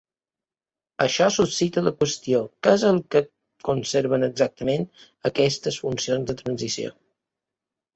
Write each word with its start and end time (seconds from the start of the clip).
Això 1.05 1.27
suscita 1.35 1.83
la 1.89 1.93
qüestió 1.99 2.41
què 2.69 2.75
és 2.79 2.87
el 2.93 2.99
que 3.17 3.23
conserven 3.71 4.29
exactament 4.33 4.91
aquestes 5.35 5.83
funcions 5.87 6.31
de 6.33 6.43
transició. 6.47 7.01